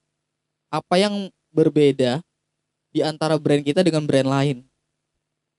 [0.70, 2.22] apa yang berbeda
[2.92, 4.58] di antara brand kita dengan brand lain?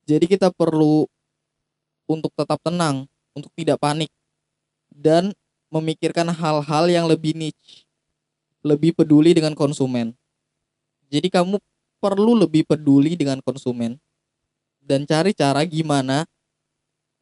[0.05, 1.09] Jadi kita perlu
[2.05, 4.11] untuk tetap tenang, untuk tidak panik
[4.93, 5.33] dan
[5.73, 7.83] memikirkan hal-hal yang lebih niche,
[8.61, 10.13] lebih peduli dengan konsumen.
[11.09, 11.57] Jadi kamu
[11.97, 13.97] perlu lebih peduli dengan konsumen
[14.83, 16.27] dan cari cara gimana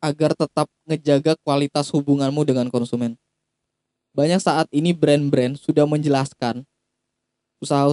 [0.01, 3.13] agar tetap ngejaga kualitas hubunganmu dengan konsumen.
[4.11, 6.65] Banyak saat ini brand-brand sudah menjelaskan
[7.61, 7.85] usaha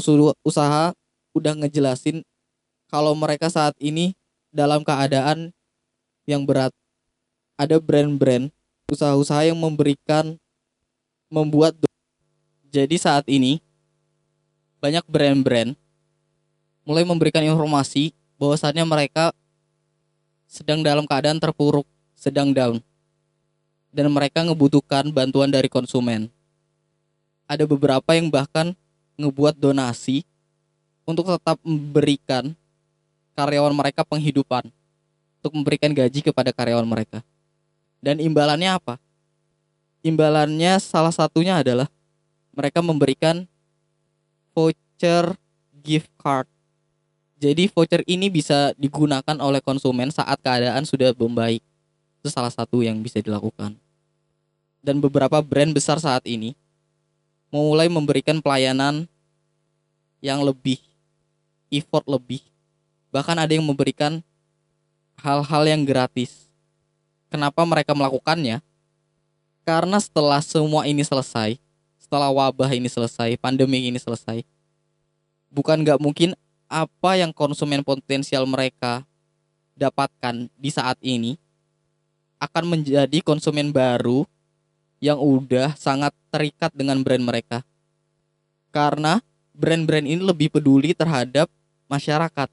[0.42, 0.96] usaha
[1.36, 2.24] udah ngejelasin
[2.88, 4.16] kalau mereka saat ini
[4.48, 5.52] dalam keadaan
[6.24, 6.72] yang berat.
[7.58, 8.48] Ada brand-brand
[8.88, 10.38] usaha-usaha yang memberikan
[11.28, 11.76] membuat
[12.68, 13.60] jadi saat ini
[14.78, 15.74] banyak brand-brand
[16.88, 19.34] mulai memberikan informasi bahwasannya mereka
[20.48, 21.84] sedang dalam keadaan terpuruk,
[22.16, 22.80] sedang down.
[23.92, 26.32] Dan mereka ngebutuhkan bantuan dari konsumen.
[27.44, 28.72] Ada beberapa yang bahkan
[29.20, 30.24] ngebuat donasi
[31.08, 32.52] untuk tetap memberikan
[33.32, 34.68] karyawan mereka penghidupan,
[35.40, 37.24] untuk memberikan gaji kepada karyawan mereka.
[38.04, 39.00] Dan imbalannya apa?
[40.04, 41.88] Imbalannya salah satunya adalah
[42.52, 43.48] mereka memberikan
[44.52, 45.32] voucher
[45.80, 46.44] gift card.
[47.40, 51.64] Jadi voucher ini bisa digunakan oleh konsumen saat keadaan sudah membaik.
[52.20, 53.78] Itu salah satu yang bisa dilakukan.
[54.84, 56.52] Dan beberapa brand besar saat ini
[57.48, 59.08] mulai memberikan pelayanan
[60.18, 60.87] yang lebih
[61.72, 62.44] effort lebih.
[63.08, 64.20] Bahkan ada yang memberikan
[65.20, 66.48] hal-hal yang gratis.
[67.28, 68.60] Kenapa mereka melakukannya?
[69.64, 71.60] Karena setelah semua ini selesai,
[72.00, 74.40] setelah wabah ini selesai, pandemi ini selesai,
[75.52, 76.32] bukan nggak mungkin
[76.68, 79.04] apa yang konsumen potensial mereka
[79.76, 81.36] dapatkan di saat ini
[82.40, 84.24] akan menjadi konsumen baru
[85.04, 87.60] yang udah sangat terikat dengan brand mereka.
[88.72, 89.20] Karena
[89.58, 91.50] brand-brand ini lebih peduli terhadap
[91.88, 92.48] masyarakat.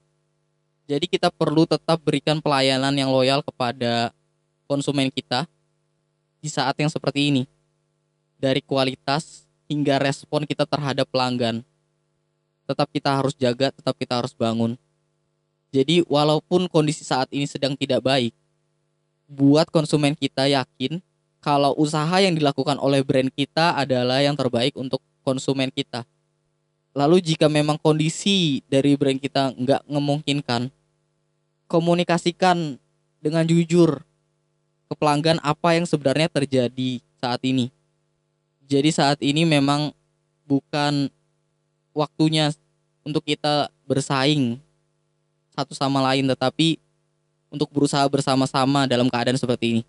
[0.86, 4.10] Jadi kita perlu tetap berikan pelayanan yang loyal kepada
[4.66, 5.46] konsumen kita
[6.40, 7.44] di saat yang seperti ini.
[8.40, 11.62] Dari kualitas hingga respon kita terhadap pelanggan.
[12.66, 14.78] Tetap kita harus jaga, tetap kita harus bangun.
[15.70, 18.34] Jadi walaupun kondisi saat ini sedang tidak baik,
[19.28, 21.02] buat konsumen kita yakin
[21.42, 26.06] kalau usaha yang dilakukan oleh brand kita adalah yang terbaik untuk konsumen kita
[26.96, 30.72] Lalu jika memang kondisi dari brand kita nggak memungkinkan,
[31.68, 32.80] komunikasikan
[33.20, 34.00] dengan jujur
[34.88, 37.68] ke pelanggan apa yang sebenarnya terjadi saat ini.
[38.64, 39.92] Jadi saat ini memang
[40.48, 41.12] bukan
[41.92, 42.56] waktunya
[43.04, 44.56] untuk kita bersaing
[45.52, 46.80] satu sama lain, tetapi
[47.52, 49.84] untuk berusaha bersama-sama dalam keadaan seperti ini.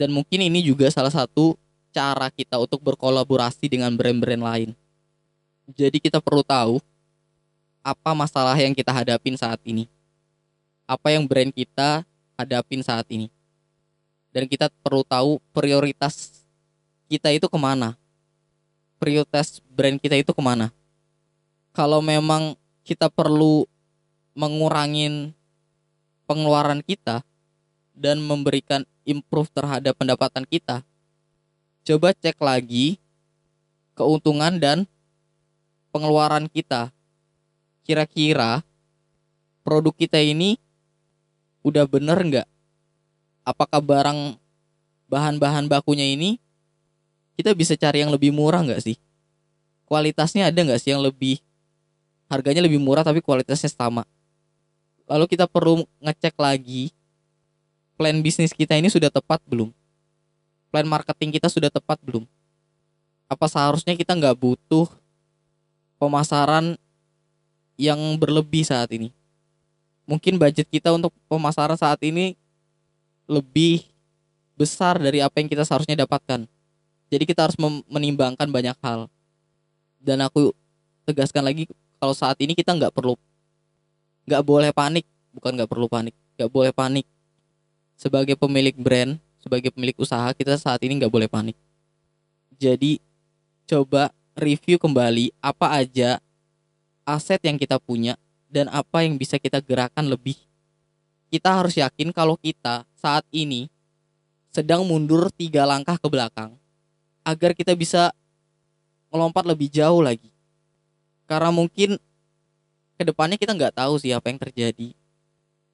[0.00, 1.60] Dan mungkin ini juga salah satu
[1.92, 4.70] cara kita untuk berkolaborasi dengan brand-brand lain.
[5.66, 6.78] Jadi kita perlu tahu
[7.82, 9.90] apa masalah yang kita hadapin saat ini.
[10.86, 12.06] Apa yang brand kita
[12.38, 13.26] hadapin saat ini.
[14.30, 16.46] Dan kita perlu tahu prioritas
[17.10, 17.98] kita itu ke mana.
[19.02, 20.70] Prioritas brand kita itu ke mana.
[21.74, 22.54] Kalau memang
[22.86, 23.66] kita perlu
[24.38, 25.34] mengurangin
[26.30, 27.26] pengeluaran kita
[27.90, 30.86] dan memberikan improve terhadap pendapatan kita,
[31.82, 32.98] coba cek lagi
[33.96, 34.84] keuntungan dan
[35.96, 36.92] pengeluaran kita.
[37.88, 38.60] Kira-kira
[39.64, 40.60] produk kita ini
[41.64, 42.48] udah bener nggak?
[43.48, 44.36] Apakah barang
[45.08, 46.36] bahan-bahan bakunya ini
[47.40, 49.00] kita bisa cari yang lebih murah nggak sih?
[49.88, 51.40] Kualitasnya ada nggak sih yang lebih
[52.28, 54.04] harganya lebih murah tapi kualitasnya sama?
[55.08, 56.92] Lalu kita perlu ngecek lagi
[57.96, 59.72] plan bisnis kita ini sudah tepat belum?
[60.68, 62.28] Plan marketing kita sudah tepat belum?
[63.30, 64.90] Apa seharusnya kita nggak butuh
[65.96, 66.76] pemasaran
[67.76, 69.12] yang berlebih saat ini.
[70.06, 72.38] Mungkin budget kita untuk pemasaran saat ini
[73.26, 73.82] lebih
[74.54, 76.46] besar dari apa yang kita seharusnya dapatkan.
[77.10, 77.58] Jadi kita harus
[77.90, 79.10] menimbangkan banyak hal.
[79.98, 80.54] Dan aku
[81.04, 81.66] tegaskan lagi
[81.98, 83.18] kalau saat ini kita nggak perlu
[84.26, 85.04] nggak boleh panik.
[85.34, 87.08] Bukan nggak perlu panik nggak boleh panik.
[87.96, 91.56] Sebagai pemilik brand sebagai pemilik usaha kita saat ini nggak boleh panik.
[92.60, 93.00] Jadi
[93.66, 96.20] coba review kembali apa aja
[97.08, 98.14] aset yang kita punya
[98.52, 100.36] dan apa yang bisa kita gerakan lebih
[101.26, 103.66] kita harus yakin kalau kita saat ini
[104.54, 106.54] sedang mundur tiga langkah ke belakang
[107.26, 108.14] agar kita bisa
[109.10, 110.30] melompat lebih jauh lagi.
[111.26, 111.98] Karena mungkin
[112.96, 114.94] ke depannya kita nggak tahu sih apa yang terjadi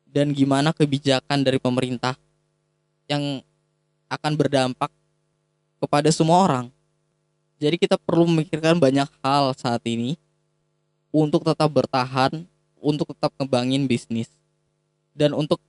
[0.08, 2.16] dan gimana kebijakan dari pemerintah
[3.06, 3.44] yang
[4.08, 4.90] akan berdampak
[5.78, 6.66] kepada semua orang.
[7.62, 10.18] Jadi kita perlu memikirkan banyak hal saat ini
[11.14, 12.42] untuk tetap bertahan,
[12.82, 14.26] untuk tetap ngembangin bisnis
[15.14, 15.62] dan untuk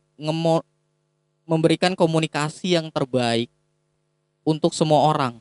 [1.46, 3.46] memberikan komunikasi yang terbaik
[4.42, 5.38] untuk semua orang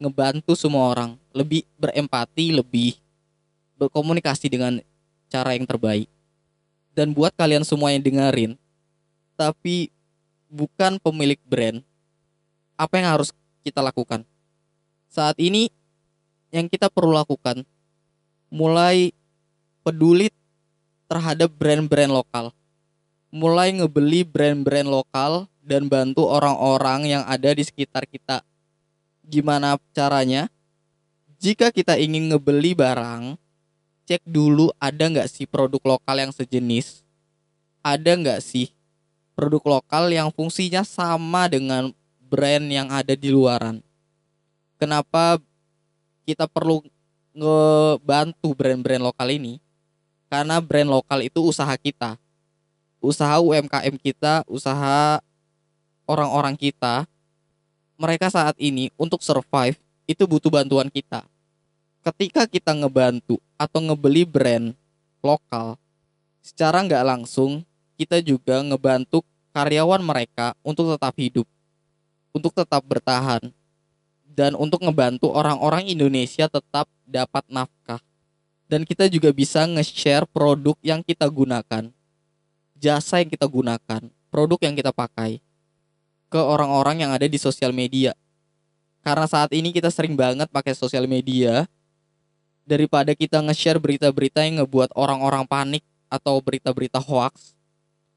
[0.00, 2.96] ngebantu semua orang lebih berempati lebih
[3.76, 4.80] berkomunikasi dengan
[5.28, 6.08] cara yang terbaik.
[6.96, 8.56] Dan buat kalian semua yang dengerin
[9.36, 9.92] tapi
[10.48, 11.84] bukan pemilik brand
[12.80, 13.28] apa yang harus
[13.60, 14.24] kita lakukan
[15.10, 15.70] saat ini
[16.50, 17.62] yang kita perlu lakukan
[18.52, 19.10] mulai
[19.82, 20.30] peduli
[21.06, 22.56] terhadap brand-brand lokal
[23.36, 28.40] mulai ngebeli brand-brand lokal dan bantu orang-orang yang ada di sekitar kita
[29.26, 30.46] gimana caranya?
[31.36, 33.36] Jika kita ingin ngebeli barang,
[34.08, 37.04] cek dulu ada nggak sih produk lokal yang sejenis?
[37.84, 38.72] Ada nggak sih
[39.36, 41.92] produk lokal yang fungsinya sama dengan
[42.24, 43.84] brand yang ada di luaran?
[44.76, 45.40] Kenapa
[46.28, 46.84] kita perlu
[47.32, 49.56] ngebantu brand-brand lokal ini?
[50.28, 52.20] Karena brand lokal itu usaha kita.
[53.00, 55.20] Usaha UMKM kita, usaha
[56.04, 57.08] orang-orang kita
[57.96, 61.24] mereka saat ini untuk survive itu butuh bantuan kita.
[62.04, 64.76] Ketika kita ngebantu atau ngebeli brand
[65.24, 65.74] lokal,
[66.44, 67.64] secara nggak langsung
[67.96, 71.48] kita juga ngebantu karyawan mereka untuk tetap hidup,
[72.30, 73.40] untuk tetap bertahan,
[74.36, 78.04] dan untuk ngebantu orang-orang Indonesia tetap dapat nafkah.
[78.68, 81.88] Dan kita juga bisa nge-share produk yang kita gunakan,
[82.76, 85.40] jasa yang kita gunakan, produk yang kita pakai
[86.28, 88.12] ke orang-orang yang ada di sosial media.
[89.06, 91.64] Karena saat ini kita sering banget pakai sosial media
[92.66, 97.54] daripada kita nge-share berita-berita yang ngebuat orang-orang panik atau berita-berita hoax,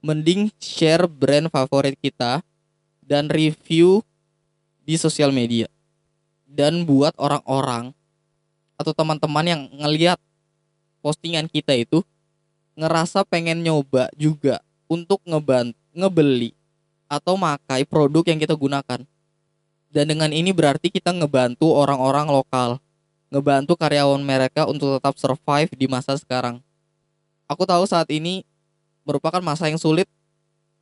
[0.02, 2.42] mending share brand favorit kita
[3.06, 4.02] dan review
[4.82, 5.70] di sosial media.
[6.50, 7.94] Dan buat orang-orang
[8.74, 10.18] atau teman-teman yang ngeliat
[11.06, 12.02] postingan kita itu
[12.74, 16.56] ngerasa pengen nyoba juga untuk ngebantu ngebeli
[17.10, 19.02] atau makai produk yang kita gunakan.
[19.90, 22.78] Dan dengan ini berarti kita ngebantu orang-orang lokal,
[23.34, 26.62] ngebantu karyawan mereka untuk tetap survive di masa sekarang.
[27.50, 28.46] Aku tahu saat ini
[29.02, 30.06] merupakan masa yang sulit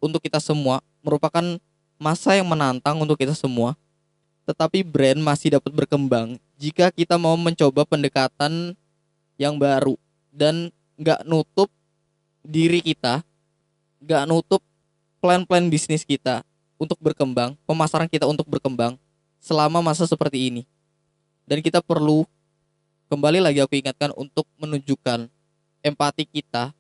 [0.04, 1.56] untuk kita semua, merupakan
[1.96, 3.80] masa yang menantang untuk kita semua.
[4.48, 8.72] Tetapi brand masih dapat berkembang jika kita mau mencoba pendekatan
[9.36, 10.00] yang baru
[10.32, 11.68] dan nggak nutup
[12.42, 13.22] diri kita,
[14.00, 14.64] nggak nutup
[15.20, 16.48] plan-plan bisnis kita
[16.80, 18.96] untuk berkembang, pemasaran kita untuk berkembang
[19.44, 20.64] selama masa seperti ini.
[21.44, 22.24] Dan kita perlu
[23.12, 25.28] kembali lagi aku ingatkan untuk menunjukkan
[25.84, 26.72] empati kita,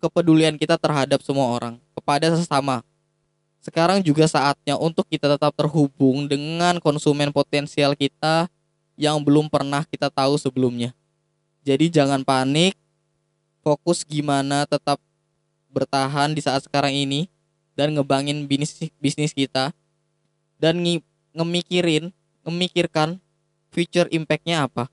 [0.00, 2.80] kepedulian kita terhadap semua orang, kepada sesama.
[3.66, 8.46] Sekarang juga saatnya untuk kita tetap terhubung dengan konsumen potensial kita
[8.94, 10.94] yang belum pernah kita tahu sebelumnya.
[11.66, 12.78] Jadi jangan panik,
[13.66, 15.02] fokus gimana tetap
[15.74, 17.26] bertahan di saat sekarang ini
[17.74, 19.74] dan ngebangin bisnis bisnis kita.
[20.62, 21.02] Dan nge
[21.34, 22.14] ngemikirin
[22.46, 23.18] memikirkan
[23.74, 24.86] future impactnya apa.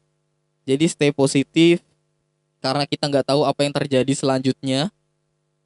[0.66, 1.86] Jadi stay positif
[2.58, 4.90] karena kita nggak tahu apa yang terjadi selanjutnya.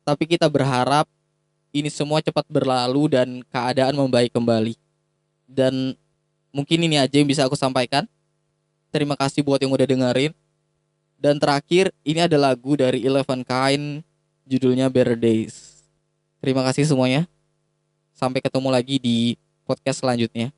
[0.04, 1.08] Tapi kita berharap
[1.80, 4.74] ini semua cepat berlalu dan keadaan membaik kembali.
[5.46, 5.94] Dan
[6.50, 8.10] mungkin ini aja yang bisa aku sampaikan.
[8.90, 10.34] Terima kasih buat yang udah dengerin.
[11.18, 14.06] Dan terakhir, ini ada lagu dari Eleven Kain,
[14.46, 15.86] judulnya Better Days.
[16.42, 17.26] Terima kasih semuanya.
[18.14, 20.57] Sampai ketemu lagi di podcast selanjutnya.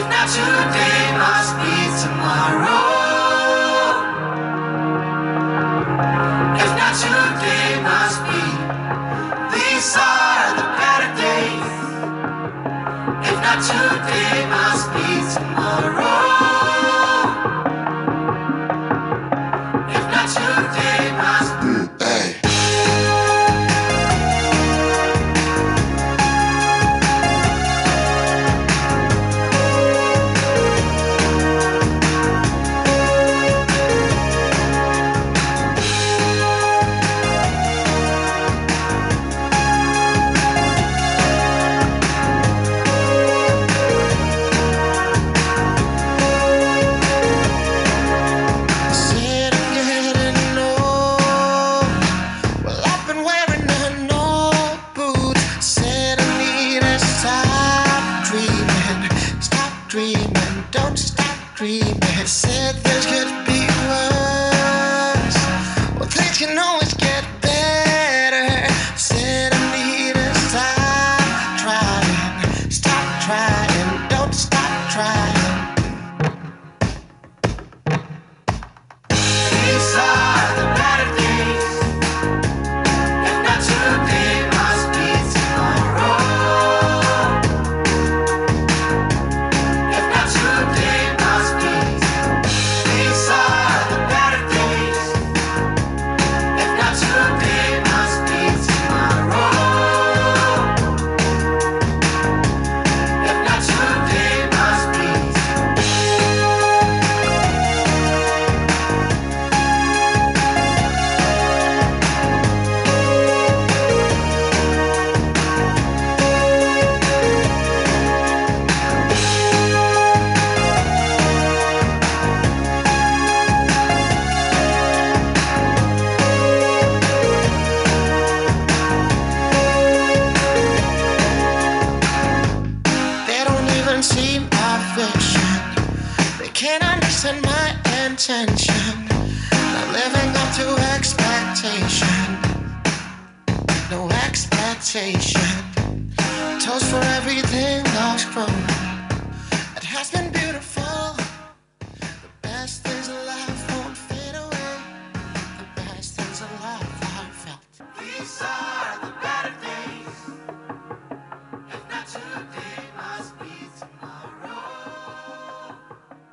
[0.00, 2.88] If not today, must be tomorrow.
[6.56, 8.42] If not today, must be.
[9.52, 11.72] These are the better days.
[13.28, 14.49] If not today.